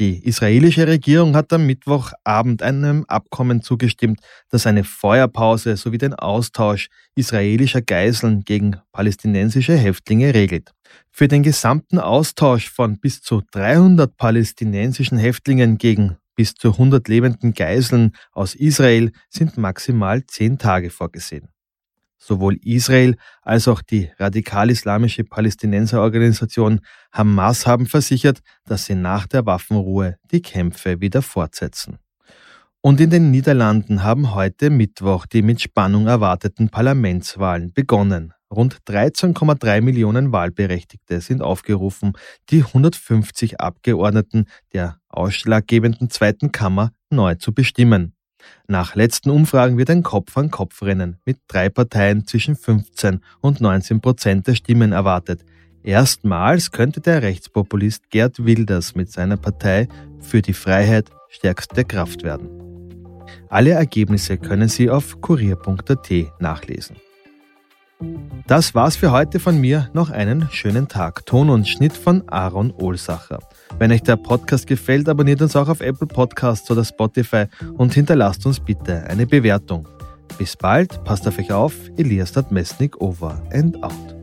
Die 0.01 0.25
israelische 0.25 0.87
Regierung 0.87 1.35
hat 1.35 1.53
am 1.53 1.67
Mittwochabend 1.67 2.63
einem 2.63 3.05
Abkommen 3.05 3.61
zugestimmt, 3.61 4.19
das 4.49 4.65
eine 4.65 4.83
Feuerpause 4.83 5.77
sowie 5.77 5.99
den 5.99 6.15
Austausch 6.15 6.89
israelischer 7.13 7.83
Geiseln 7.83 8.43
gegen 8.43 8.77
palästinensische 8.93 9.77
Häftlinge 9.77 10.33
regelt. 10.33 10.71
Für 11.11 11.27
den 11.27 11.43
gesamten 11.43 11.99
Austausch 11.99 12.71
von 12.71 12.97
bis 12.97 13.21
zu 13.21 13.43
300 13.51 14.17
palästinensischen 14.17 15.19
Häftlingen 15.19 15.77
gegen 15.77 16.17
bis 16.35 16.55
zu 16.55 16.69
100 16.69 17.07
lebenden 17.07 17.53
Geiseln 17.53 18.13
aus 18.31 18.55
Israel 18.55 19.11
sind 19.29 19.59
maximal 19.59 20.25
zehn 20.25 20.57
Tage 20.57 20.89
vorgesehen. 20.89 21.49
Sowohl 22.23 22.57
Israel 22.63 23.15
als 23.41 23.67
auch 23.67 23.81
die 23.81 24.11
radikal-islamische 24.19 25.23
Palästinenserorganisation 25.23 26.81
Hamas 27.11 27.65
haben 27.65 27.87
versichert, 27.87 28.41
dass 28.63 28.85
sie 28.85 28.93
nach 28.93 29.25
der 29.25 29.47
Waffenruhe 29.47 30.17
die 30.29 30.43
Kämpfe 30.43 31.01
wieder 31.01 31.23
fortsetzen. 31.23 31.97
Und 32.79 33.01
in 33.01 33.09
den 33.09 33.31
Niederlanden 33.31 34.03
haben 34.03 34.35
heute 34.35 34.69
Mittwoch 34.69 35.25
die 35.25 35.41
mit 35.41 35.61
Spannung 35.61 36.05
erwarteten 36.05 36.69
Parlamentswahlen 36.69 37.73
begonnen. 37.73 38.33
Rund 38.51 38.77
13,3 38.87 39.81
Millionen 39.81 40.31
Wahlberechtigte 40.31 41.21
sind 41.21 41.41
aufgerufen, 41.41 42.13
die 42.51 42.63
150 42.63 43.59
Abgeordneten 43.59 44.45
der 44.73 44.97
ausschlaggebenden 45.09 46.11
zweiten 46.11 46.51
Kammer 46.51 46.91
neu 47.09 47.33
zu 47.35 47.51
bestimmen. 47.51 48.13
Nach 48.67 48.95
letzten 48.95 49.29
Umfragen 49.29 49.77
wird 49.77 49.89
ein 49.89 50.03
Kopf-an-Kopf-Rennen 50.03 51.17
mit 51.25 51.39
drei 51.47 51.69
Parteien 51.69 52.25
zwischen 52.25 52.55
15 52.55 53.21
und 53.41 53.61
19 53.61 54.01
Prozent 54.01 54.47
der 54.47 54.55
Stimmen 54.55 54.91
erwartet. 54.91 55.43
Erstmals 55.83 56.71
könnte 56.71 57.01
der 57.01 57.21
Rechtspopulist 57.21 58.09
Gerd 58.09 58.45
Wilders 58.45 58.95
mit 58.95 59.11
seiner 59.11 59.37
Partei 59.37 59.87
für 60.19 60.41
die 60.41 60.53
Freiheit 60.53 61.09
stärkste 61.29 61.83
Kraft 61.83 62.23
werden. 62.23 62.49
Alle 63.49 63.71
Ergebnisse 63.71 64.37
können 64.37 64.69
Sie 64.69 64.89
auf 64.89 65.19
kurier.at 65.21 66.11
nachlesen. 66.39 66.97
Das 68.47 68.75
war's 68.75 68.95
für 68.95 69.11
heute 69.11 69.39
von 69.39 69.59
mir. 69.59 69.89
Noch 69.93 70.09
einen 70.09 70.49
schönen 70.51 70.87
Tag. 70.87 71.25
Ton 71.25 71.49
und 71.49 71.67
Schnitt 71.67 71.93
von 71.93 72.27
Aaron 72.27 72.71
Ohlsacher. 72.71 73.39
Wenn 73.79 73.91
euch 73.91 74.03
der 74.03 74.17
Podcast 74.17 74.67
gefällt, 74.67 75.07
abonniert 75.07 75.41
uns 75.41 75.55
auch 75.55 75.69
auf 75.69 75.81
Apple 75.81 76.07
Podcasts 76.07 76.69
oder 76.69 76.83
Spotify 76.83 77.45
und 77.77 77.93
hinterlasst 77.93 78.45
uns 78.45 78.59
bitte 78.59 79.03
eine 79.07 79.25
Bewertung. 79.25 79.87
Bis 80.37 80.55
bald, 80.55 81.03
passt 81.03 81.27
auf 81.27 81.37
euch 81.37 81.51
auf. 81.51 81.73
Elias 81.97 82.33
Mesnik 82.49 82.99
over 82.99 83.41
and 83.51 83.81
out. 83.83 84.20